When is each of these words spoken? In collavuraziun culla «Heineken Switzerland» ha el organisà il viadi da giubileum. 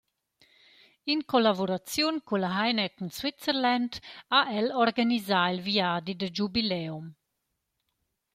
In 1.11 1.19
collavuraziun 1.31 2.17
culla 2.27 2.49
«Heineken 2.57 3.09
Switzerland» 3.17 3.93
ha 4.33 4.39
el 4.57 4.67
organisà 4.85 5.41
il 5.53 5.59
viadi 5.69 6.13
da 6.19 6.27
giubileum. 6.35 7.05